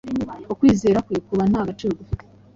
[0.53, 2.23] ukwizera kwe kuba nta gaciro gufite.